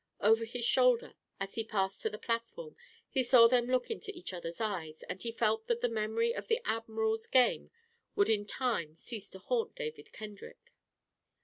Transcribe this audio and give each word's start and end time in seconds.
Over 0.21 0.45
his 0.45 0.65
shoulder, 0.65 1.13
as 1.39 1.53
he 1.53 1.63
passed 1.63 2.01
to 2.01 2.09
the 2.09 2.17
platform, 2.17 2.75
he 3.07 3.21
saw 3.21 3.45
them 3.47 3.65
look 3.67 3.91
into 3.91 4.11
each 4.17 4.33
other's 4.33 4.59
eyes, 4.59 5.03
and 5.03 5.21
he 5.21 5.31
felt 5.31 5.67
that 5.67 5.81
the 5.81 5.89
memory 5.89 6.33
of 6.33 6.47
the 6.47 6.59
admiral's 6.65 7.27
game 7.27 7.69
would 8.15 8.27
in 8.27 8.47
time 8.47 8.95
cease 8.95 9.29
to 9.29 9.37
haunt 9.37 9.75
David 9.75 10.11
Kendrick. 10.11 10.73